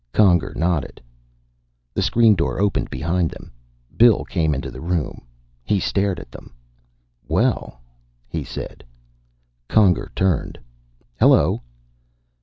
Conger 0.13 0.51
nodded. 0.55 0.99
The 1.93 2.01
screen 2.01 2.33
door 2.33 2.59
opened 2.59 2.89
behind 2.89 3.29
them. 3.29 3.51
Bill 3.95 4.23
came 4.25 4.55
into 4.55 4.71
the 4.71 4.81
room. 4.81 5.27
He 5.63 5.79
stared 5.79 6.19
at 6.19 6.31
them. 6.31 6.55
"Well," 7.27 7.81
he 8.27 8.43
said. 8.43 8.83
Conger 9.69 10.11
turned. 10.15 10.57
"Hello." 11.19 11.61